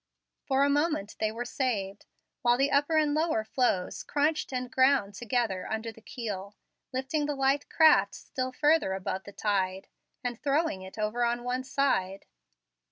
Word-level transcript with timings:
For 0.47 0.63
a 0.63 0.67
moment 0.67 1.15
they 1.19 1.31
were 1.31 1.45
saved, 1.45 2.07
while 2.41 2.57
the 2.57 2.71
upper 2.71 2.97
and 2.97 3.13
lower 3.13 3.43
floes 3.43 4.01
crunched 4.01 4.51
and 4.51 4.71
ground 4.71 5.13
together 5.13 5.67
under 5.71 5.91
the 5.91 6.01
keel, 6.01 6.55
lifting 6.91 7.27
the 7.27 7.35
light 7.35 7.69
craft 7.69 8.15
still 8.15 8.51
further 8.51 8.93
above 8.93 9.25
the 9.25 9.31
tide 9.31 9.89
and 10.23 10.41
throwing 10.41 10.81
it 10.81 10.97
over 10.97 11.23
on 11.23 11.43
one 11.43 11.63
side. 11.63 12.25